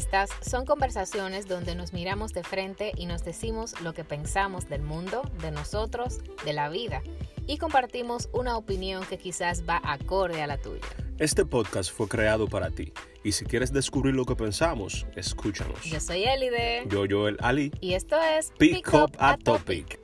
[0.00, 4.80] Estas son conversaciones donde nos miramos de frente y nos decimos lo que pensamos del
[4.80, 7.02] mundo, de nosotros, de la vida
[7.46, 10.86] y compartimos una opinión que quizás va acorde a la tuya.
[11.18, 15.84] Este podcast fue creado para ti y si quieres descubrir lo que pensamos, escúchanos.
[15.84, 16.84] Yo soy Elide.
[16.88, 17.70] Yo, Joel Ali.
[17.82, 20.00] Y esto es Pick, Up a Topic.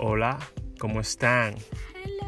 [0.00, 0.40] Hola,
[0.80, 1.54] ¿cómo están?
[2.04, 2.26] Hello.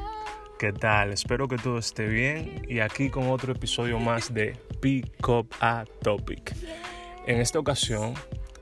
[0.61, 1.13] ¿Qué tal?
[1.13, 5.85] Espero que todo esté bien y aquí con otro episodio más de Pick Up a
[6.03, 6.55] Topic.
[7.27, 8.15] En esta ocasión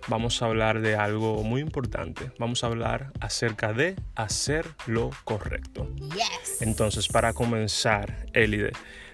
[0.08, 2.30] vamos a hablar de algo muy importante.
[2.38, 5.92] Vamos a hablar acerca de hacer lo correcto.
[5.96, 6.62] Yes.
[6.62, 8.72] Entonces, para comenzar, Elide,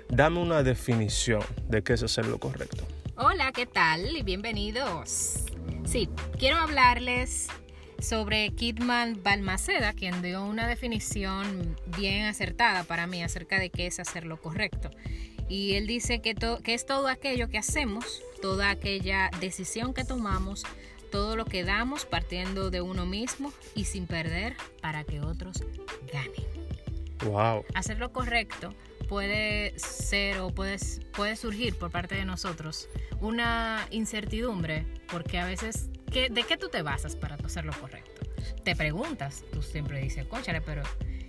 [0.09, 2.87] dame una definición de qué es hacer lo correcto.
[3.17, 4.17] Hola, ¿qué tal?
[4.17, 5.45] Y bienvenidos.
[5.85, 6.09] Sí,
[6.39, 7.49] quiero hablarles
[7.99, 14.01] sobre Kidman Balmaceda, quien dio una definición bien acertada para mí acerca de qué es
[14.01, 14.91] hacer lo correcto.
[15.49, 20.65] Y él dice que, que es todo aquello que hacemos, toda aquella decisión que tomamos,
[21.11, 25.63] todo lo que damos partiendo de uno mismo y sin perder para que otros
[26.13, 26.47] ganen.
[27.25, 27.65] Wow.
[27.75, 28.75] Hacer lo correcto
[29.09, 30.79] puede ser o puede,
[31.15, 32.89] puede surgir por parte de nosotros
[33.21, 38.23] una incertidumbre, porque a veces, ¿qué- ¿de qué tú te basas para hacer lo correcto?
[38.65, 40.83] Te preguntas, tú siempre dices, conchale, pero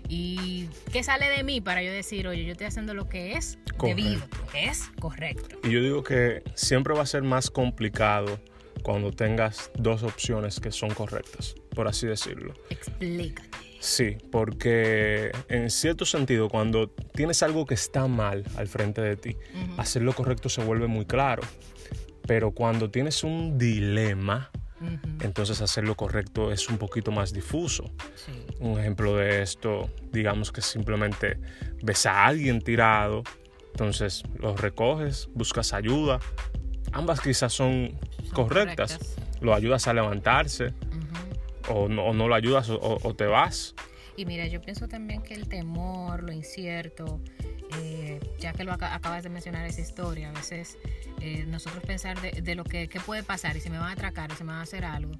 [0.09, 3.57] ¿y qué sale de mí para yo decir, oye, yo estoy haciendo lo que es
[3.81, 4.37] debido, Correcto.
[4.45, 5.57] lo que es correcto?
[5.63, 8.39] Y yo digo que siempre va a ser más complicado
[8.83, 12.53] cuando tengas dos opciones que son correctas, por así decirlo.
[12.69, 13.49] Explícate.
[13.79, 19.35] Sí, porque en cierto sentido, cuando tienes algo que está mal al frente de ti,
[19.53, 19.81] Ujú.
[19.81, 21.43] hacer lo correcto se vuelve muy claro.
[22.25, 24.51] Pero cuando tienes un dilema,
[25.21, 27.91] Entonces hacer lo correcto es un poquito más difuso.
[28.15, 28.31] Sí.
[28.59, 31.39] Un ejemplo de esto, digamos que simplemente
[31.81, 33.23] ves a alguien tirado,
[33.71, 36.19] entonces lo recoges, buscas ayuda.
[36.91, 38.97] Ambas quizás son, Son correctas.
[38.97, 39.41] correctas.
[39.41, 40.73] Lo ayudas a levantarse
[41.69, 43.75] o no, o no lo ayudas o te vas.
[44.15, 47.19] Y mira, yo pienso también que el temor, lo incierto,
[47.79, 50.77] eh, ya que lo aca- acabas de mencionar esa historia, a veces
[51.21, 54.31] eh, nosotros pensar de, de lo que puede pasar y si me van a atracar
[54.31, 55.11] y si me van a hacer algo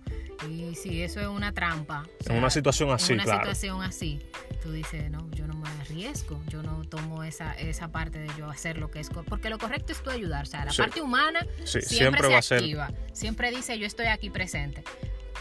[0.50, 2.04] y si eso es una trampa.
[2.28, 3.40] o En una situación en así, una claro.
[3.42, 4.20] situación así,
[4.62, 8.50] tú dices, no, yo no me arriesgo, yo no tomo esa, esa parte de yo
[8.50, 10.82] hacer lo que es, porque lo correcto es tú ayudar, o sea, la Sí.
[10.82, 14.30] parte humana Sí, siempre, siempre se va a ser- activa, siempre dice yo estoy aquí
[14.30, 14.84] presente.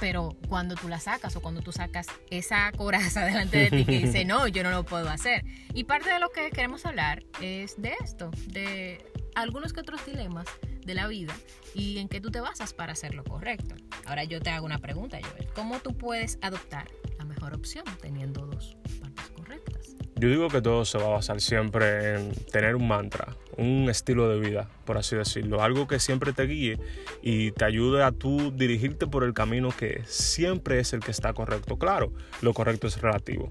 [0.02, 3.98] Pero cuando tú la sacas o cuando tú sacas esa coraza delante de ti que
[4.00, 5.44] dice, no, yo no lo puedo hacer.
[5.74, 10.46] Y parte de lo que queremos hablar es de esto, de algunos que otros dilemas
[10.84, 11.32] de la vida
[11.72, 13.76] y en qué tú te basas para hacer lo correcto.
[14.04, 15.46] Ahora yo te hago una pregunta, Joel.
[15.54, 19.94] ¿Cómo tú puedes adoptar la mejor opción teniendo dos partes correctas?
[20.16, 24.28] Yo digo que todo se va a basar siempre en tener un mantra, un estilo
[24.28, 25.62] de vida, por así decirlo.
[25.62, 26.78] Algo que siempre te guíe
[27.22, 31.32] y te ayude a tú dirigirte por el camino que siempre es el que está
[31.32, 31.78] correcto.
[31.78, 33.48] Claro, lo correcto es relativo.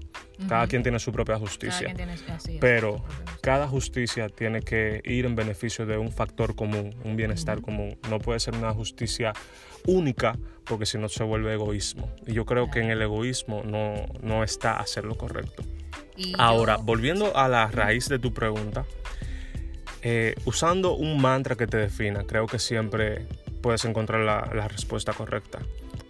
[0.48, 1.94] Cada quien tiene su propia justicia.
[1.94, 2.16] tiene
[2.60, 3.04] Pero
[3.42, 7.96] cada justicia tiene que ir en beneficio de un factor común, un bienestar común.
[8.10, 9.32] No puede ser una justicia
[9.86, 12.10] única porque si no se vuelve egoísmo.
[12.26, 15.62] Y yo creo que en el egoísmo no, no está hacer lo correcto.
[16.38, 18.84] Ahora, yo- volviendo a la raíz de tu pregunta,
[20.02, 23.26] eh, usando un mantra que te defina, creo que siempre
[23.60, 25.60] puedes encontrar la, la respuesta correcta.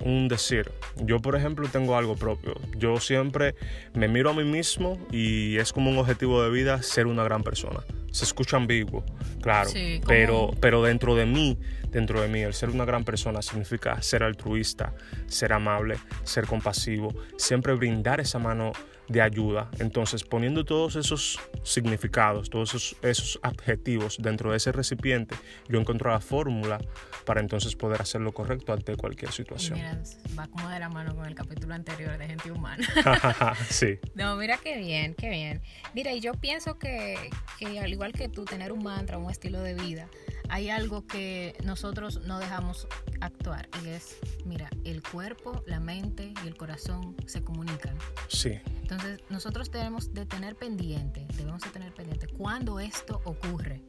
[0.00, 3.54] Un decir, yo por ejemplo tengo algo propio, yo siempre
[3.94, 7.42] me miro a mí mismo y es como un objetivo de vida ser una gran
[7.42, 7.80] persona.
[8.12, 9.05] Se escucha ambiguo,
[9.41, 11.59] claro, Sí, pero, pero dentro de mí,
[11.91, 14.95] dentro de mí, el ser una gran persona significa ser altruista,
[15.27, 18.72] ser amable, ser compasivo, siempre brindar esa mano
[19.09, 19.71] de ayuda.
[19.78, 25.37] Entonces, poniendo todos esos significados, todos esos, esos adjetivos dentro de ese recipiente,
[25.69, 26.81] yo encuentro la fórmula
[27.25, 29.78] para entonces poder hacer lo correcto ante cualquier situación.
[29.78, 30.03] mira,
[30.37, 32.87] va como de la mano con el capítulo anterior de gente humana.
[33.69, 35.62] sí, No, mira qué bien, qué bien.
[35.95, 39.60] Mira, y yo pienso que, que al igual que tú, tener un mantra, un estilo
[39.60, 40.09] de vida,
[40.49, 42.89] hay algo que nosotros no dejamos
[43.21, 47.97] actuar y es, mira, el cuerpo, la mente y el corazón se comunican.
[48.28, 53.83] sí, Entonces, nosotros tenemos de tener pendiente, debemos de tener pendiente cuando esto ocurre.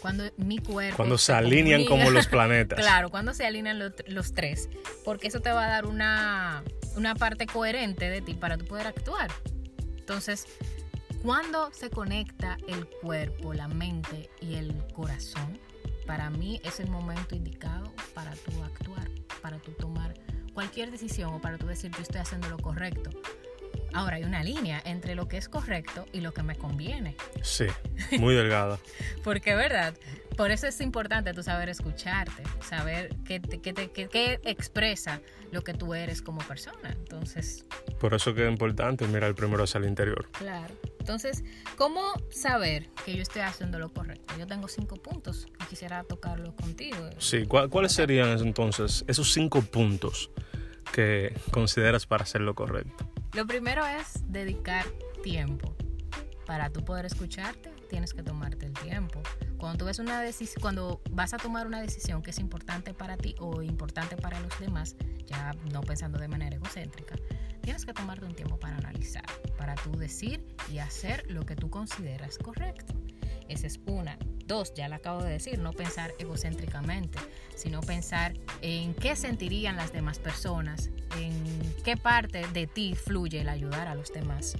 [0.00, 0.96] Cuando mi cuerpo...
[0.96, 2.04] cuando se alinean comunica.
[2.04, 2.78] como los planetas.
[2.82, 4.68] Claro, cuando se alinean los, los tres,
[5.04, 6.62] porque eso te va a dar una,
[6.96, 9.30] una parte coherente de ti para tú poder actuar.
[9.96, 10.46] Entonces,
[11.26, 15.58] cuando se conecta el cuerpo, la mente y el corazón,
[16.06, 19.10] para mí es el momento indicado para tú actuar,
[19.42, 20.14] para tú tomar
[20.54, 23.10] cualquier decisión o para tú decir yo estoy haciendo lo correcto.
[23.92, 27.16] Ahora hay una línea entre lo que es correcto y lo que me conviene.
[27.42, 27.66] Sí,
[28.20, 28.78] muy delgada.
[29.24, 29.94] Porque, ¿verdad?
[30.36, 35.20] por eso es importante tú saber escucharte, saber qué, te- qué te- qué- qué expresa
[35.50, 36.90] lo que tú eres como persona.
[36.92, 37.64] Entonces,
[37.98, 40.28] Por eso que es importante mirar primero hacia el interior.
[40.30, 40.72] claro.
[41.06, 41.44] Entonces,
[41.76, 42.00] ¿cómo
[42.30, 44.34] saber que yo estoy haciendo lo correcto?
[44.40, 46.98] Yo tengo cinco puntos y quisiera tocarlos contigo.
[47.18, 50.32] Sí, ¿cuál- ¿cuáles serían entonces esos cinco puntos
[50.92, 53.08] que consideras para hacer lo correcto?
[53.34, 54.84] Lo primero es dedicar
[55.22, 55.76] tiempo.
[56.44, 59.22] Para tú poder escucharte, tienes que tomarte el tiempo.
[59.58, 63.16] Cuando tú ves una decisión, cuando vas a tomar una decisión que es importante para
[63.16, 67.14] ti o importante para los demás, ya no pensando de manera egocéntrica,
[67.66, 69.24] tienes que tomarte un tiempo para analizar,
[69.58, 70.40] para tú decir
[70.72, 72.94] y hacer lo que tú consideras correcto.
[73.48, 74.16] Esa es una.
[74.46, 77.18] Dos, ya la acabo de decir, no pensar egocéntricamente,
[77.56, 81.42] sino pensar en qué sentirían las demás personas, en
[81.84, 84.56] qué parte de ti fluye el ayudar a los demás.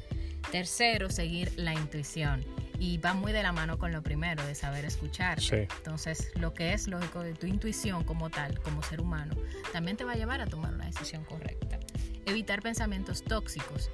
[0.50, 2.44] Tercero, seguir la intuición.
[2.81, 5.41] Y va muy de la mano con lo primero, de saber escuchar.
[5.41, 5.69] Sí.
[5.76, 9.37] Entonces, lo que es lógico de tu intuición como tal, como ser humano,
[9.73, 11.79] también te va a llevar a tomar una decisión correcta.
[12.26, 13.90] Evitar pensamientos tóxicos.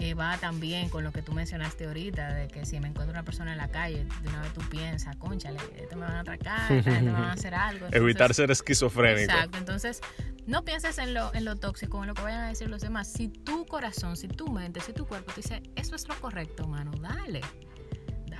[0.00, 3.24] eh, va también con lo que tú mencionaste ahorita, de que si me encuentro una
[3.24, 6.68] persona en la calle, de una vez tú piensas, conchale, esto me van a atracar,
[6.68, 7.86] gente me van a hacer algo.
[7.86, 9.32] Entonces, Evitar ser esquizofrénico.
[9.32, 10.00] Exacto, entonces
[10.46, 13.08] no pienses en lo, en lo tóxico, en lo que vayan a decir los demás.
[13.08, 16.68] Si tu corazón, si tu mente, si tu cuerpo te dice, eso es lo correcto,
[16.68, 17.40] mano, dale.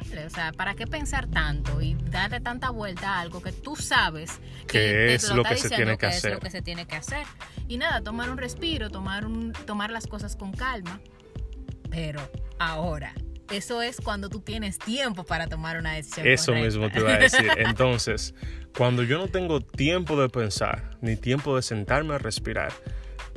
[0.08, 3.76] Dale, o sea, ¿para qué pensar tanto y darle tanta vuelta a algo que tú
[3.76, 6.34] sabes Que es lo que se tiene que es hacer.
[6.34, 7.26] lo que se tiene que hacer?
[7.68, 11.00] Y nada, tomar un respiro, tomar, un, tomar las cosas con calma,
[11.90, 12.20] pero
[12.58, 13.14] ahora.
[13.50, 16.26] Eso es cuando tú tienes tiempo para tomar una decisión.
[16.26, 16.66] Eso correcta.
[16.66, 17.50] mismo te iba a decir.
[17.56, 18.34] Entonces,
[18.76, 22.72] cuando yo no tengo tiempo de pensar, ni tiempo de sentarme a respirar,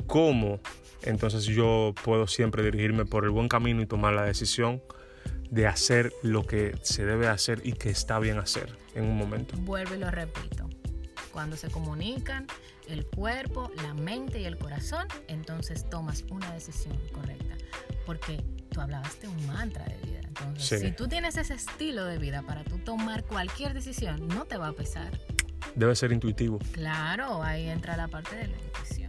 [0.06, 0.60] ¿cómo
[1.04, 4.82] entonces yo puedo siempre dirigirme por el buen camino y tomar la decisión
[5.52, 9.54] de hacer lo que se debe hacer y que está bien hacer en un momento?
[9.58, 10.68] Vuelvo y lo repito.
[11.30, 12.46] Cuando se comunican
[12.88, 17.54] el cuerpo, la mente y el corazón, entonces tomas una decisión correcta.
[18.06, 20.20] Porque tú hablabas de un mantra de vida.
[20.26, 20.86] Entonces, Sí.
[20.86, 24.68] si tú tienes ese estilo de vida para tú tomar cualquier decisión, no te va
[24.68, 25.10] a pesar.
[25.74, 26.58] Debe ser intuitivo.
[26.72, 29.01] Claro, ahí entra la parte de la intuición.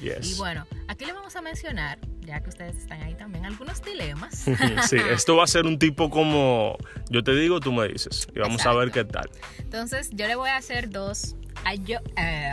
[0.00, 0.32] Yes.
[0.32, 4.34] Y bueno, aquí le vamos a mencionar, ya que ustedes están ahí también, algunos dilemas.
[4.88, 6.76] sí, esto va a ser un tipo como
[7.10, 8.28] yo te digo, tú me dices.
[8.34, 9.28] Y vamos a ver qué tal.
[9.58, 11.36] Entonces, yo le voy a hacer dos.
[11.64, 12.52] a yo, eh,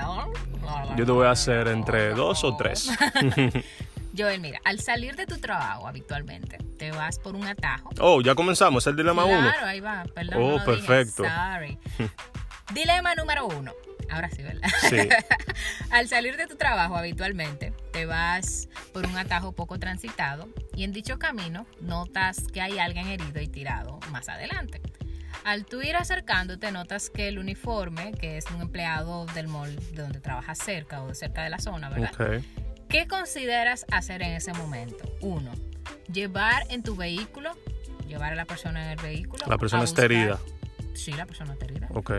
[0.97, 2.89] Yo te voy a hacer entre dos o tres.
[4.17, 7.89] Joel, mira, al salir de tu trabajo habitualmente, te vas por un atajo.
[7.99, 9.41] Oh, ya comenzamos, el dilema uno.
[9.41, 10.41] Claro, ahí va, perdón.
[10.41, 11.23] Oh, no lo dije, perfecto.
[11.23, 11.77] sorry.
[12.73, 13.73] Dilema número uno.
[14.09, 14.69] Ahora sí, ¿verdad?
[14.89, 14.97] Sí.
[15.91, 20.91] Al salir de tu trabajo habitualmente, te vas por un atajo poco transitado y en
[20.91, 24.81] dicho camino notas que hay alguien herido y tirado más adelante.
[25.43, 30.01] Al tú ir acercándote, notas que el uniforme, que es un empleado del mall de
[30.01, 32.11] donde trabajas cerca o de cerca de la zona, ¿verdad?
[32.13, 32.43] Ok.
[32.89, 35.05] ¿Qué consideras hacer en ese momento?
[35.21, 35.51] Uno,
[36.11, 37.51] llevar en tu vehículo,
[38.07, 39.45] llevar a la persona en el vehículo.
[39.47, 40.39] La persona está herida.
[40.93, 41.89] Sí, la persona está herida.
[41.91, 42.11] Ok.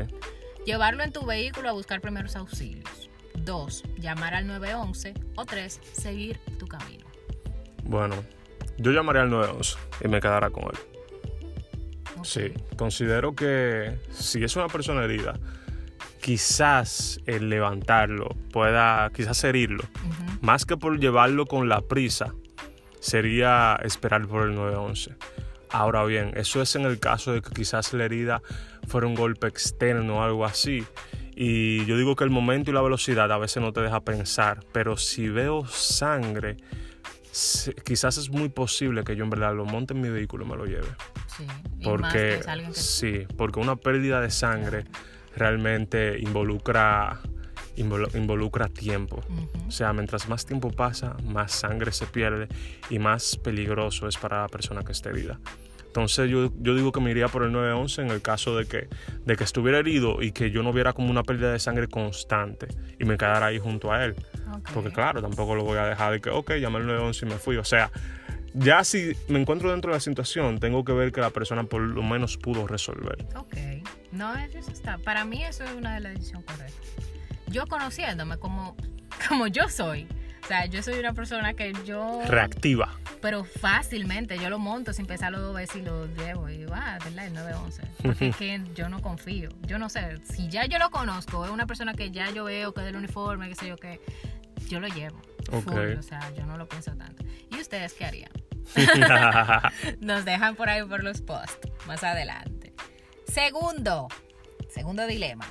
[0.66, 3.08] Llevarlo en tu vehículo a buscar primeros auxilios.
[3.36, 5.14] Dos, llamar al 911.
[5.36, 7.06] O tres, seguir tu camino.
[7.84, 8.16] Bueno,
[8.76, 10.78] yo llamaré al 911 y me quedará con él.
[12.24, 15.38] Sí, considero que si es una persona herida,
[16.20, 19.84] quizás el levantarlo pueda, quizás herirlo.
[20.40, 22.34] Más que por llevarlo con la prisa,
[22.98, 25.14] sería esperar por el 911.
[25.70, 28.42] Ahora bien, eso es en el caso de que quizás la herida
[28.86, 30.84] fuera un golpe externo o algo así.
[31.34, 34.64] Y yo digo que el momento y la velocidad a veces no te deja pensar,
[34.72, 36.56] pero si veo sangre,
[37.84, 40.56] quizás es muy posible que yo en verdad lo monte en mi vehículo y me
[40.56, 40.88] lo lleve.
[41.36, 41.46] Sí.
[41.84, 44.84] Porque que- sí, porque una pérdida de sangre
[45.36, 47.20] realmente involucra
[47.76, 49.20] involu- involucra tiempo.
[49.68, 52.48] O sea, mientras más tiempo pasa, más sangre se pierde
[52.88, 55.38] y más peligroso es para la persona que esté herida.
[55.96, 58.86] Entonces yo, yo digo que me iría por el 911 en el caso de que,
[59.24, 62.68] de que estuviera herido y que yo no viera como una pérdida de sangre constante
[62.98, 64.14] y me quedara ahí junto a él.
[64.74, 67.36] Porque claro, tampoco lo voy a dejar de que, ok, llamé al 911 y me
[67.36, 67.56] fui.
[67.56, 67.90] O sea,
[68.52, 71.80] ya si me encuentro dentro de la situación, tengo que ver que la persona por
[71.80, 73.24] lo menos pudo resolver.
[73.34, 73.56] Ok.
[74.12, 74.98] No, eso está.
[74.98, 76.90] Para mí eso es una de las decisiones correctas.
[77.46, 78.76] Yo conociéndome como,
[79.30, 80.06] como yo soy.
[80.44, 82.20] O sea, yo soy una persona que yo...
[82.26, 82.92] Reactiva.
[83.20, 86.48] Pero fácilmente yo lo monto sin pensarlo dos veces y lo llevo.
[86.48, 87.26] Y va, ¿verdad?
[87.26, 87.82] El 911.
[88.02, 89.50] Porque es que yo no confío.
[89.62, 90.18] Yo no sé.
[90.24, 92.96] Si ya yo lo conozco, es una persona que ya yo veo que es del
[92.96, 94.00] uniforme, qué sé yo qué.
[94.68, 95.20] Yo lo llevo.
[95.50, 95.64] Ok.
[95.64, 97.24] Full, o sea, yo no lo pienso tanto.
[97.50, 98.30] ¿Y ustedes qué harían?
[100.00, 102.74] Nos dejan por ahí por los posts más adelante.
[103.26, 104.08] Segundo,
[104.68, 105.46] segundo dilema.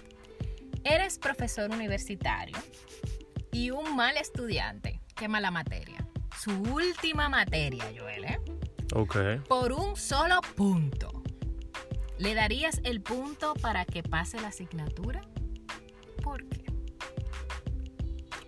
[0.83, 2.57] Eres profesor universitario
[3.51, 5.01] y un mal estudiante.
[5.15, 6.05] Qué mala materia.
[6.39, 8.39] Su última materia, Joel, ¿eh?
[8.93, 9.17] Ok.
[9.47, 11.23] Por un solo punto.
[12.17, 15.21] ¿Le darías el punto para que pase la asignatura?
[16.23, 16.63] ¿Por qué?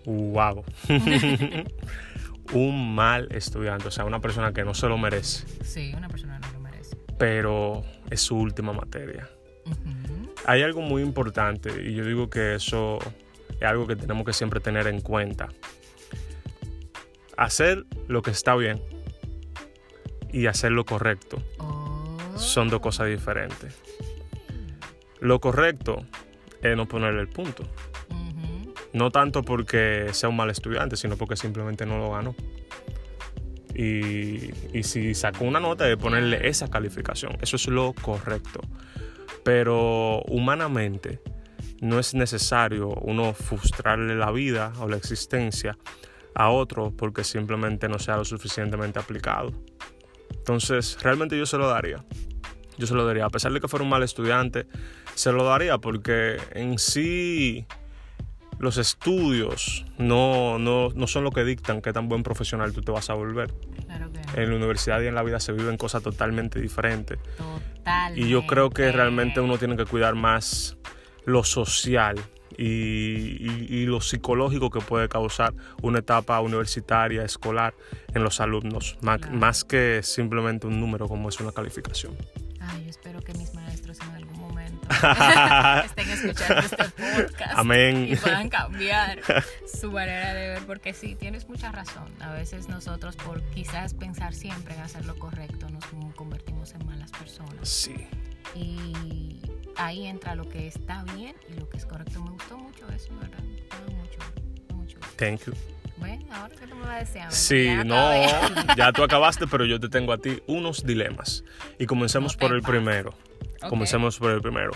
[0.06, 0.64] Wow.
[2.54, 6.38] un mal estudiante, o sea, una persona que no se lo merece, Sí, una persona
[6.38, 6.96] no lo merece.
[7.18, 9.28] pero es su última materia.
[10.46, 12.98] Hay algo muy importante y yo digo que eso
[13.60, 15.48] es algo que tenemos que siempre tener en cuenta.
[17.38, 18.82] Hacer lo que está bien
[20.32, 22.18] y hacer lo correcto Oh.
[22.36, 23.80] son dos cosas diferentes.
[25.20, 26.04] Lo correcto
[26.62, 27.62] es no ponerle el punto.
[28.92, 32.34] No tanto porque sea un mal estudiante, sino porque simplemente no lo ganó.
[33.74, 38.60] Y, y si sacó una nota de ponerle esa calificación, eso es lo correcto.
[39.44, 41.20] Pero humanamente
[41.80, 45.78] no es necesario uno frustrarle la vida o la existencia
[46.34, 49.52] a otro porque simplemente no sea lo suficientemente aplicado.
[50.30, 52.04] Entonces, realmente yo se lo daría.
[52.78, 53.26] Yo se lo daría.
[53.26, 54.66] A pesar de que fuera un mal estudiante,
[55.14, 57.66] se lo daría porque en sí
[58.58, 62.92] los estudios no, no, no son lo que dictan qué tan buen profesional tú te
[62.92, 63.52] vas a volver.
[63.86, 67.18] Claro que En la universidad y en la vida se viven cosas totalmente diferentes.
[67.36, 68.20] Totalmente.
[68.20, 70.76] Y yo creo que realmente uno tiene que cuidar más
[71.24, 72.16] lo social
[72.58, 72.64] y,
[73.40, 77.72] y- y lo psicológico que puede causar una etapa universitaria, escolar
[78.14, 79.36] en los alumnos, más, Claro.
[79.36, 82.14] más que simplemente un número como es una calificación.
[82.60, 83.67] Ay, yo espero que mis maestros en algún momento
[85.84, 87.54] estén escuchando este podcast.
[87.54, 88.08] Amén.
[88.10, 89.20] Y puedan cambiar
[89.80, 92.12] su manera de ver, porque sí, tienes mucha razón.
[92.20, 97.10] A veces nosotros, por quizás pensar siempre en hacer lo correcto, nos convertimos en malas
[97.12, 97.68] personas.
[97.68, 98.06] Sí.
[98.54, 99.40] Y
[99.76, 102.22] ahí entra lo que está bien y lo que es correcto.
[102.22, 103.42] Me gustó mucho eso, ¿verdad?
[103.96, 104.18] Mucho,
[104.74, 104.98] mucho.
[105.16, 105.77] Thank you.
[106.30, 107.96] Ahora que tú me vas Sí, ya no,
[108.76, 111.44] ya tú acabaste, pero yo te tengo a ti unos dilemas.
[111.78, 112.76] Y comencemos No por el pases.
[112.76, 113.14] primero.
[113.62, 113.68] Ok.
[113.68, 114.72] Comencemos por el primero.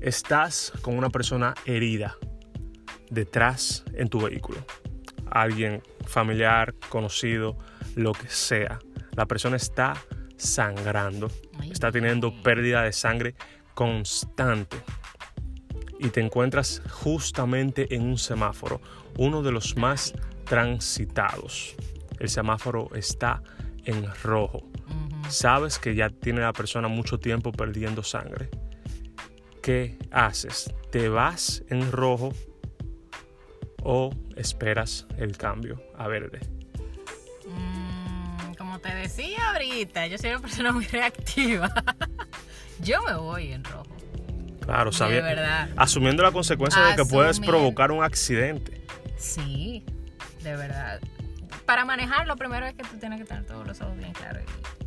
[0.00, 2.16] Estás con una persona herida
[3.10, 4.64] detrás en tu vehículo.
[5.30, 7.56] Alguien familiar, conocido,
[7.94, 8.78] lo que sea.
[9.12, 9.94] La persona está
[10.36, 13.34] sangrando, Ay, está teniendo pérdida de sangre
[13.74, 14.76] constante.
[15.98, 18.80] Y te encuentras justamente en un semáforo,
[19.16, 20.14] uno de los más
[20.48, 21.74] transitados.
[22.18, 23.42] El semáforo está
[23.84, 24.62] en rojo
[25.28, 28.48] sabes que ya tiene la persona mucho tiempo perdiendo sangre.
[29.62, 30.72] ¿Qué haces?
[30.90, 32.32] ¿Te vas en rojo
[33.82, 36.40] o esperas el cambio a verde?
[37.46, 41.70] Mm, como te decía ahorita, yo soy una persona muy reactiva.
[42.82, 43.84] yo me voy en rojo.
[44.64, 45.68] Claro, De sabi- verdad.
[45.76, 48.82] asumiendo la consecuencia de que puedes provocar un accidente.
[49.18, 49.84] Sí,
[50.42, 51.00] de verdad.
[51.66, 54.42] Para manejar, lo primero es que tú tienes que tener todos los ojos bien claros.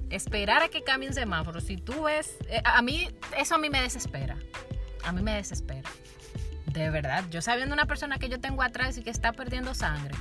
[0.10, 1.62] Y esperar a que cambie un semáforo.
[1.62, 2.38] Si tú ves.
[2.50, 4.38] eh, a mí, eso a mí me desespera.
[5.04, 5.90] A mí me desespera.
[6.66, 7.26] De verdad.
[7.30, 10.16] Yo sabiendo una persona que yo tengo atrás y que está perdiendo sangre.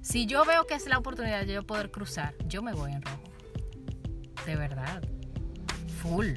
[0.00, 3.02] Si yo veo que es la oportunidad de yo poder cruzar, yo me voy en
[3.02, 3.22] rojo.
[4.46, 5.02] De verdad.
[6.02, 6.34] Full.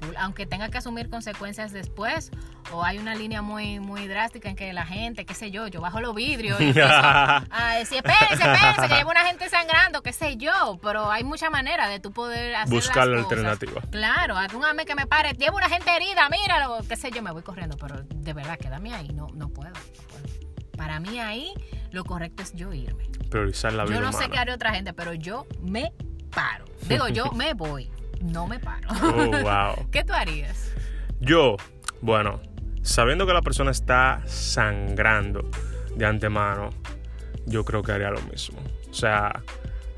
[0.00, 0.16] Full.
[0.16, 2.30] Aunque tenga que asumir consecuencias después.
[2.74, 5.80] O hay una línea muy, muy drástica en que la gente, qué sé yo, yo
[5.80, 10.12] bajo los vidrios y empiezo a decir, espérense, espérense, que lleva una gente sangrando, qué
[10.12, 10.78] sé yo.
[10.82, 13.32] Pero hay mucha manera de tú poder hacer Buscar la cosas.
[13.32, 13.80] alternativa.
[13.90, 17.42] Claro, hágame que me pare, llevo una gente herida, míralo, qué sé yo, me voy
[17.42, 17.76] corriendo.
[17.76, 19.72] Pero de verdad, quédame ahí, no, no puedo.
[20.76, 21.52] Para mí ahí
[21.92, 23.04] lo correcto es yo irme.
[23.30, 25.92] Priorizar la vida Yo no sé qué haré otra gente, pero yo me
[26.34, 26.64] paro.
[26.88, 27.88] Digo, yo me voy,
[28.20, 28.88] no me paro.
[29.02, 29.88] Oh, wow.
[29.92, 30.72] ¿Qué tú harías?
[31.20, 31.56] Yo,
[32.00, 32.40] bueno,
[32.84, 35.50] sabiendo que la persona está sangrando
[35.96, 36.70] de antemano,
[37.46, 38.60] yo creo que haría lo mismo.
[38.90, 39.42] O sea,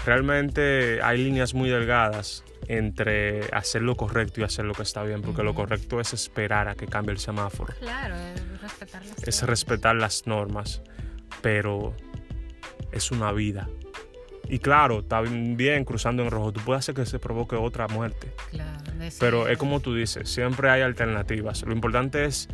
[0.05, 5.21] realmente hay líneas muy delgadas entre hacer lo correcto y hacer lo que está bien,
[5.23, 9.41] porque lo correcto es esperar a que cambie el semáforo, Claro, es respetar las es
[9.43, 9.43] normas.
[9.51, 10.83] respetar las normas,
[11.43, 11.95] pero
[12.93, 13.69] es una vida.
[14.49, 15.05] Y claro,
[15.57, 18.33] bien cruzando en rojo, tú puedes hacer que se provoque otra muerte.
[18.51, 18.79] Claro,
[19.19, 21.63] Pero es como tú dices, siempre hay alternativas.
[21.63, 22.49] Lo importante es,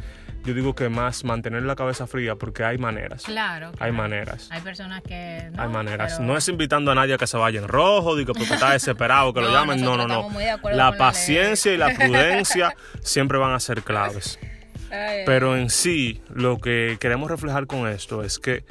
[0.44, 3.22] yo digo que más mantener la cabeza fría porque hay maneras.
[3.24, 3.92] Claro, Hay claro.
[3.94, 4.48] maneras.
[4.50, 5.50] Hay personas que.
[5.52, 6.14] No, hay maneras.
[6.16, 8.70] pero- No es invitando a nadie a que se vaya en rojo, digo porque está
[8.72, 9.80] desesperado, que lo llamen.
[9.82, 10.14] No, no, no.
[10.14, 14.38] estamos muy de acuerdo La paciencia y la prudencia siempre van a ser claves.
[14.90, 18.64] Ay, Pero en sí, lo que queremos reflejar con esto es que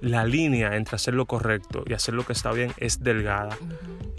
[0.00, 3.56] la línea entre hacer lo correcto y hacer lo que está bien es delgada.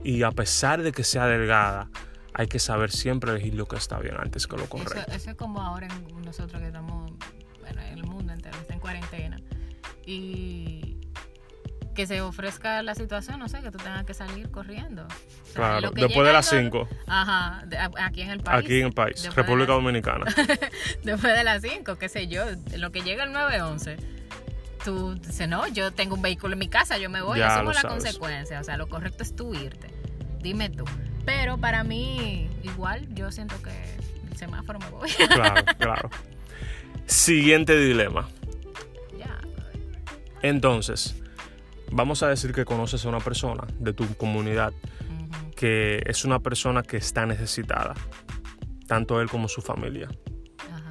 [0.03, 1.89] Y a pesar de que sea delgada,
[2.37, 5.11] hay que saber siempre elegir lo que está bien antes que lo correcto.
[5.11, 7.11] eso es como ahora en nosotros que estamos,
[7.59, 9.41] bueno, en el mundo entero, está en cuarentena.
[10.05, 10.97] Y
[11.95, 15.03] que se ofrezca la situación, no sé, que tú tengas que salir corriendo.
[15.05, 18.63] O sea, Claro, después de las algo- 5, Ajá, de- aquí en el país.
[18.65, 20.25] aquí en el país, Después República Dominicana.
[21.03, 22.43] Después de las 5, qué sé yo,
[22.77, 23.97] lo que llega el 9-11.
[24.85, 27.71] Tú dices, no, yo tengo un vehículo en mi casa, yo me voy, Ya asumo
[27.73, 27.97] la sabes.
[28.03, 28.59] consecuencia.
[28.59, 29.87] O sea, lo correcto es tú irte.
[30.39, 30.85] Dime tú.
[31.27, 33.71] Pero para mí, igual, yo siento que
[34.31, 35.09] el semáforo me voy.
[35.27, 36.09] Claro, claro.
[37.05, 38.29] Siguiente dilema.
[39.19, 39.37] ya.
[40.41, 41.21] Entonces,
[41.91, 44.71] vamos a decir que conoces a una persona de tu comunidad
[45.57, 47.93] que es una persona que está necesitada,
[48.87, 50.07] tanto él como su familia.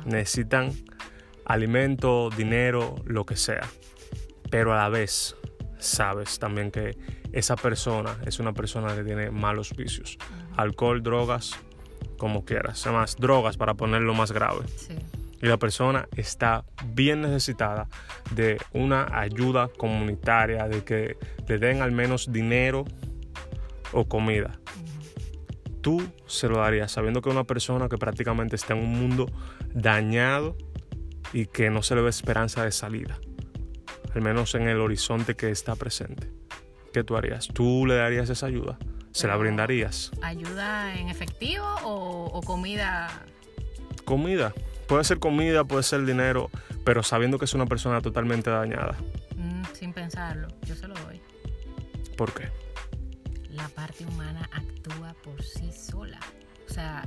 [0.04, 0.70] Necesitan
[1.46, 3.66] alimento, dinero, lo que sea.
[4.50, 5.34] Pero a la vez
[5.78, 6.96] sabes también que
[7.32, 10.18] esa persona es una persona que tiene malos vicios.
[10.56, 11.58] Alcohol, drogas,
[12.18, 12.86] como quieras.
[12.86, 14.66] Además, drogas para ponerlo más grave.
[14.76, 14.94] Sí.
[15.42, 17.88] y la persona está bien necesitada
[18.34, 22.84] de una ayuda comunitaria, de que le den al menos dinero
[23.92, 24.58] o comida.
[25.82, 29.30] Tú se lo darías sabiendo que una persona que prácticamente está en un mundo
[29.72, 30.56] dañado
[31.32, 33.18] y que no se le ve esperanza de salida,
[34.16, 36.30] al menos en el horizonte que está presente.
[36.90, 37.48] ¿Qué tú harías?
[37.48, 38.78] ¿Tú le darías esa ayuda?
[39.12, 40.10] ¿Se la brindarías?
[40.22, 43.08] ¿Ayuda en efectivo o, o comida?
[44.06, 44.54] Comida.
[44.88, 46.50] Puede ser comida, puede ser dinero,
[46.82, 48.96] pero sabiendo que es una persona totalmente dañada.
[49.36, 51.20] Mm, sin pensarlo, yo se lo doy.
[52.16, 52.48] ¿Por qué?
[53.50, 56.20] La parte humana actúa por sí sola.
[56.66, 57.06] O sea,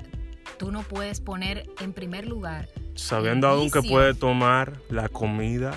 [0.60, 5.74] tú no puedes poner en primer lugar Sabiendo aún que puede tomar la comida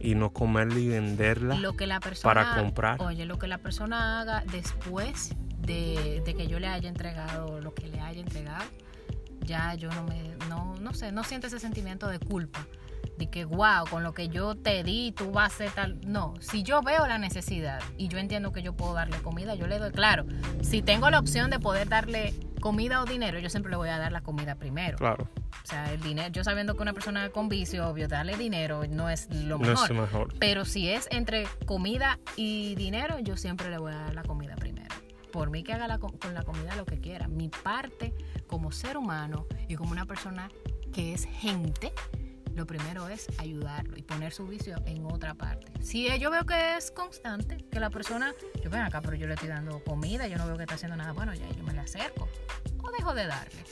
[0.00, 1.56] y no comerla y venderla.
[1.56, 3.00] lo que la persona para comprar.
[3.02, 7.74] Oye, lo que la persona haga después de, de que yo le haya entregado lo
[7.74, 8.64] que le haya entregado,
[9.40, 12.66] ya yo no me, no, no sé, no siento ese sentimiento de culpa.
[13.18, 15.98] De que, wow, con lo que yo te di, tú vas a hacer tal.
[16.06, 19.66] No, si yo veo la necesidad y yo entiendo que yo puedo darle comida, yo
[19.66, 20.26] le doy, claro.
[20.60, 23.98] Si tengo la opción de poder darle comida o dinero, yo siempre le voy a
[23.98, 24.98] dar la comida primero.
[24.98, 25.30] Claro,
[25.66, 29.10] O sea, el dinero, yo sabiendo que una persona con vicio, obvio, darle dinero no
[29.10, 29.90] es lo no mejor.
[29.90, 30.34] es mejor.
[30.38, 34.54] Pero si es entre comida y dinero, yo siempre le voy a dar la comida
[34.54, 34.94] primero.
[35.32, 37.26] Por mí que haga la con la comida lo que quiera.
[37.26, 38.14] Mi parte
[38.46, 40.48] como ser humano y como una persona
[40.92, 41.92] que es gente,
[42.54, 45.72] lo primero es ayudarlo y poner su vicio en otra parte.
[45.82, 49.34] Si yo veo que es constante, que la persona, yo ven acá, pero yo le
[49.34, 51.80] estoy dando comida, yo no veo que está haciendo nada bueno, ya yo me le
[51.80, 52.28] acerco
[52.80, 53.64] o dejo de darle.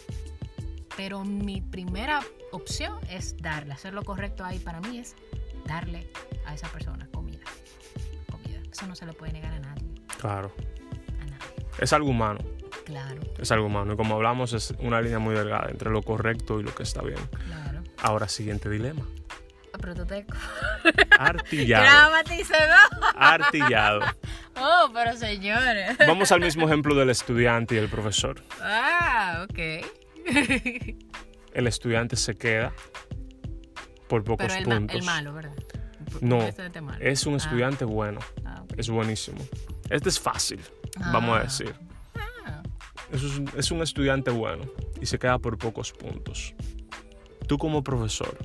[0.97, 2.21] Pero mi primera
[2.53, 5.17] opción es darle, hacer lo correcto ahí para mí es
[5.65, 6.09] darle
[6.47, 7.45] a esa persona comida.
[8.31, 8.61] Comida.
[8.71, 9.85] Eso no se le puede negar a nadie.
[10.21, 10.53] Claro.
[11.21, 11.67] A nadie.
[11.79, 12.39] Es algo humano.
[12.85, 13.95] Claro, Es algo humano.
[13.95, 17.03] Y como hablamos, es una línea muy delgada entre lo correcto y lo que está
[17.03, 17.19] bien.
[17.47, 17.83] claro.
[18.03, 19.03] Ahora, siguiente dilema.
[19.81, 20.27] Pero tú te
[21.19, 22.15] Artillado.
[23.17, 24.01] Artillado.
[24.57, 25.99] Oh, pero señores.
[26.07, 28.41] Vamos al mismo ejemplo del estudiante y el profesor.
[28.61, 29.85] Ah, ok.
[31.55, 32.73] El estudiante se queda
[34.09, 34.97] por pocos Pero el, ma- puntos.
[34.97, 35.55] el malo, ¿verdad?
[36.21, 36.39] No,
[36.83, 36.99] malo.
[37.01, 38.21] Es un Ah, estudiante bueno.
[38.45, 38.65] ah.
[38.77, 39.39] Es buenísimo.
[39.91, 40.61] Este es fácil,
[41.13, 41.45] vamos a Ah.
[41.45, 41.75] decir.
[43.13, 44.65] Es un, es un estudiante bueno
[45.01, 46.55] y se queda por pocos puntos.
[47.47, 48.37] Tú como profesor,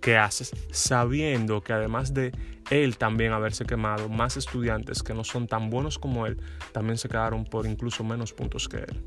[0.00, 0.52] ¿qué haces?
[0.72, 2.32] Sabiendo que además de
[2.70, 6.40] él también haberse quemado, más estudiantes que no son tan buenos como él
[6.72, 9.04] también se quedaron por incluso menos puntos que él.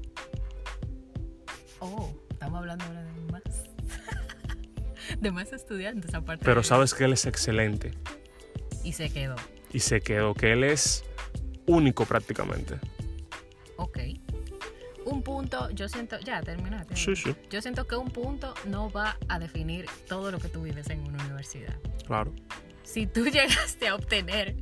[5.19, 6.43] De más estudiantes aparte.
[6.45, 7.91] Pero de- sabes que él es excelente
[8.84, 9.36] Y se quedó.
[9.73, 11.04] y se quedó, que él es
[11.65, 12.75] único prácticamente.
[13.78, 13.99] Ok.
[15.06, 16.95] Un punto, yo siento, ya terminaste.
[16.95, 20.63] Sí, sí, Yo siento que un punto no va a definir todo lo que tú
[20.63, 21.75] vives en una universidad.
[22.08, 22.34] claro.
[22.84, 24.56] Si tú llegaste a obtener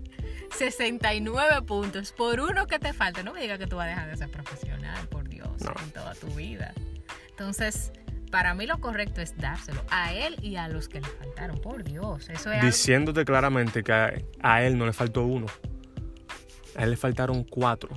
[0.58, 4.10] 69 puntos por uno que te falta, no me digas que tú vas a dejar
[4.10, 5.74] de ser profesional, por Dios, No.
[5.84, 6.74] en toda tu vida.
[7.30, 7.92] Entonces,
[8.34, 11.84] para mí lo correcto es dárselo a él y a los que le faltaron, por
[11.84, 12.30] Dios.
[12.30, 15.46] Eso es algo- Diciéndote claramente que a, a él no le faltó uno.
[16.76, 17.92] A él le faltaron cuatro.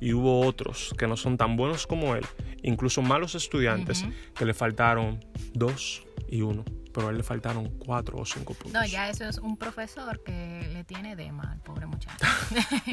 [0.00, 2.24] Y hubo otros que no son tan buenos como él.
[2.62, 4.04] Incluso malos estudiantes
[4.36, 5.18] que le faltaron
[5.52, 6.64] dos y uno.
[6.94, 8.72] Pero a él le faltaron cuatro o cinco puntos.
[8.80, 12.24] No, ya eso es un profesor que le tiene de mal, pobre muchacho.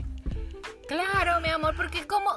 [0.87, 2.31] claro, mi amor, porque como,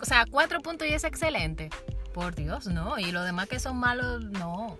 [0.00, 1.70] o sea, cuatro puntos y es excelente.
[2.14, 2.98] Por Dios, no.
[2.98, 4.78] Y los demás que son malos, no.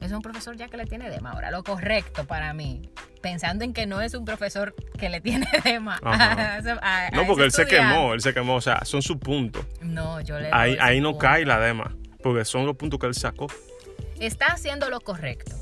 [0.00, 1.32] es un profesor ya que le tiene dema.
[1.32, 2.88] Ahora, lo correcto para mí,
[3.20, 5.46] pensando en que no es un profesor que le tiene
[6.02, 9.64] a- a No, porque él se quemó, él se quemó, o sea, son sus puntos.
[9.82, 11.18] No, yo le Ahí, ahí no punto.
[11.26, 13.46] cae la dema, porque son los puntos que él sacó.
[14.18, 15.54] Está haciendo lo correcto.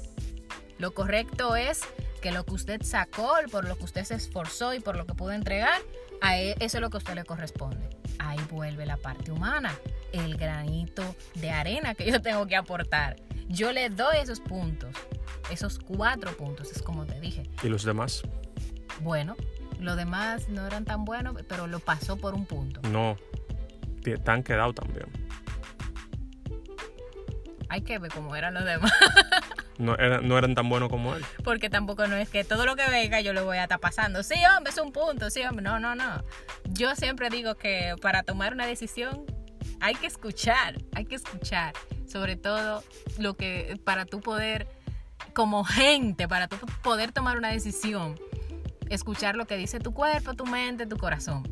[0.79, 1.81] Lo correcto es
[2.23, 5.15] que lo que usted sacó, por lo que usted se esforzó y por lo que
[5.15, 5.81] pudo entregar,
[6.21, 7.89] a e- eso es lo que a usted le corresponde.
[8.21, 9.73] Ahí vuelve la parte humana,
[10.13, 11.03] el granito
[11.35, 13.17] de arena que yo tengo que aportar.
[13.49, 14.95] Yo le doy esos puntos,
[15.51, 17.45] esos cuatro puntos, es como te dije.
[17.63, 18.23] ¿Y los demás?
[19.01, 19.37] Bueno,
[19.81, 22.81] los demás no eran tan buenos, pero lo pasó por un punto.
[22.91, 23.17] No.
[24.03, 25.07] Te han quedado también.
[27.69, 28.93] Hay que ver cómo eran los demás.
[29.81, 31.25] No, eran- no eran tan buenos como él.
[31.45, 34.25] Porque tampoco no es que todo lo que venga yo lo voy a estar pasando.
[34.25, 35.31] Sí, hombre, es un punto.
[35.31, 35.63] Sí, hombre.
[35.63, 36.25] No, no, no.
[36.71, 39.25] Yo siempre digo que para tomar una decisión
[39.81, 40.77] hay que escuchar.
[40.95, 41.73] Hay que escuchar.
[42.07, 42.83] Sobre todo
[43.19, 44.67] lo que para tú poder,
[45.35, 48.19] como gente, para tú poder tomar una decisión,
[48.89, 51.43] escuchar lo que dice tu cuerpo, tu mente, tu corazón.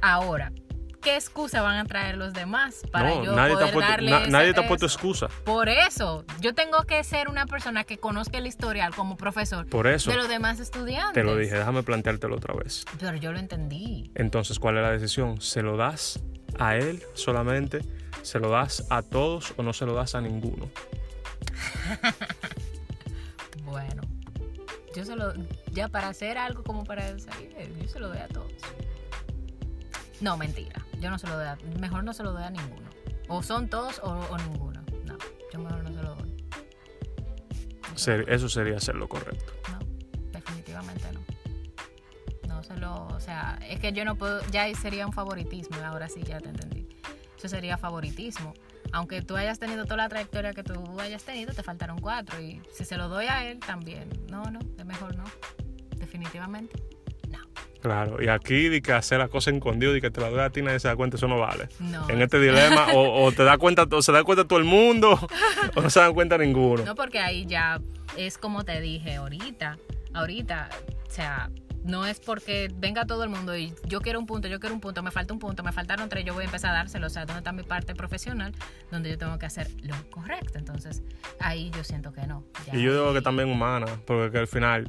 [0.00, 0.52] Ahora,
[1.00, 4.52] ¿qué excusa van a traer los demás para no, yo nadie poder puesto, na- nadie
[4.54, 5.28] te ha puesto excusa.
[5.44, 9.86] Por eso, yo tengo que ser una persona que conozca el historial como profesor Por
[9.86, 11.14] eso de los demás estudiantes.
[11.14, 12.84] te lo dije, déjame planteártelo otra vez.
[12.98, 14.10] Pero yo lo entendí.
[14.16, 15.40] Entonces, ¿cuál es la decisión?
[15.40, 16.20] ¿Se lo das
[16.58, 17.80] a él solamente?
[18.22, 20.68] ¿Se lo das a todos o no se lo das a ninguno?
[23.64, 24.02] Bueno,
[24.94, 25.32] yo se lo.
[25.72, 28.52] Ya para hacer algo como para salir, yo se lo doy a todos.
[30.20, 30.84] No, mentira.
[31.00, 31.56] Yo no se lo doy a.
[31.80, 32.90] Mejor no se lo doy a ninguno.
[33.28, 34.82] O son todos o, o ninguno.
[35.06, 35.16] No,
[35.52, 36.36] yo mejor no se lo doy.
[37.90, 39.52] No se lo Ser- eso sería hacer lo correcto.
[39.70, 39.78] No.
[42.62, 45.76] No se lo, o sea, es que yo no puedo, ya ahí sería un favoritismo,
[45.84, 46.86] ahora sí ya te entendí.
[47.36, 48.54] Eso sería favoritismo.
[48.92, 52.40] Aunque tú hayas tenido toda la trayectoria que tú hayas tenido, te faltaron cuatro.
[52.40, 54.08] Y si se lo doy a él, también.
[54.30, 55.24] No, no, es mejor no.
[55.96, 56.80] Definitivamente.
[57.30, 57.40] No.
[57.80, 60.50] Claro, y aquí di que hacer la cosa escondido y que te la doy a
[60.50, 61.68] ti nadie se da cuenta, eso no vale.
[61.80, 62.08] No.
[62.08, 65.18] En este dilema, o, o te da cuenta, o se da cuenta todo el mundo,
[65.74, 66.84] o no se dan cuenta ninguno.
[66.84, 67.80] No, porque ahí ya
[68.16, 69.78] es como te dije ahorita.
[70.14, 70.68] Ahorita,
[71.08, 71.50] o sea,
[71.84, 74.80] no es porque venga todo el mundo y yo quiero un punto, yo quiero un
[74.80, 77.06] punto, me falta un punto, me faltaron tres, yo voy a empezar a dárselo.
[77.06, 78.52] O sea, ¿dónde está mi parte profesional?
[78.90, 80.58] Donde yo tengo que hacer lo correcto.
[80.58, 81.02] Entonces,
[81.40, 82.44] ahí yo siento que no.
[82.66, 84.88] Ya Y yo digo que también humana, porque que al final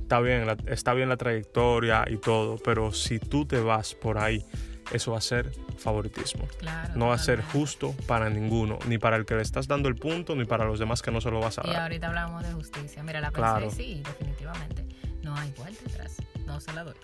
[0.00, 4.18] está bien, la- está bien la trayectoria y todo, pero si tú te vas por
[4.18, 4.44] ahí,
[4.92, 6.46] eso va a ser favoritismo.
[6.58, 9.88] Claro, No va a ser justo para ninguno, ni para el que le estás dando
[9.88, 11.82] el punto, ni para los demás que no se lo vas a Y dar.
[11.82, 13.02] ahorita hablamos de justicia.
[13.02, 13.66] Mira, la pensé Claro.
[13.66, 14.84] y sí, definitivamente.
[15.24, 16.16] No hay vuelta atrás.
[16.46, 16.94] No se la doy.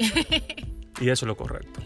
[1.00, 1.80] Y eso es lo correcto.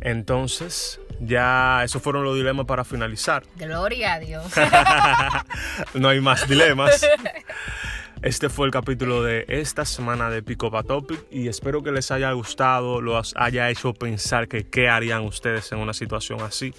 [0.00, 3.44] Entonces, ya esos fueron los dilemas para finalizar.
[3.56, 4.44] Gloria a Dios.
[5.94, 7.06] no hay más dilemas.
[8.22, 12.32] Este fue el capítulo de esta semana de a Topic y espero que les haya
[12.32, 16.74] gustado, los haya hecho pensar que qué harían ustedes en una situación así.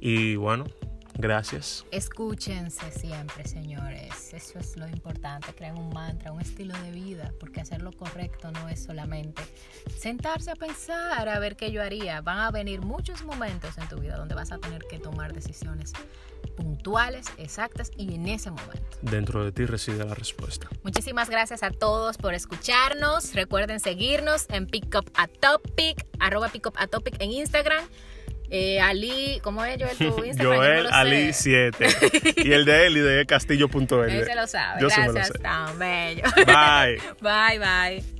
[0.00, 0.64] Y bueno,
[1.18, 1.84] gracias.
[1.90, 4.32] Escúchense siempre, señores.
[4.32, 5.52] Eso es lo importante.
[5.54, 9.42] Crean un mantra, un estilo de vida, porque hacer lo correcto no es solamente
[9.98, 12.20] sentarse a pensar a ver qué yo haría.
[12.20, 15.92] Van a venir muchos momentos en tu vida donde vas a tener que tomar decisiones
[16.56, 18.98] puntuales, exactas y en ese momento.
[19.02, 20.68] Dentro de ti reside la respuesta.
[20.82, 23.34] Muchísimas gracias a todos por escucharnos.
[23.34, 27.84] Recuerden seguirnos en Pick Up a Topic, arroba Pick Up a Topic en Instagram.
[28.50, 30.52] Eh, Ali, ¿cómo es Joel tu Instagram?
[30.52, 30.94] No Joel sé.
[30.94, 31.86] Ali 7
[32.44, 34.18] y el de él y de castillo.l.
[34.18, 34.80] Él se lo sabe.
[34.80, 35.42] Yo sí me lo Gracias, sé.
[35.42, 36.22] tan bello.
[36.46, 37.00] Bye.
[37.20, 38.17] Bye, bye.